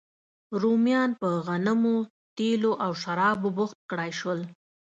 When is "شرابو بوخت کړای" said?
3.01-4.11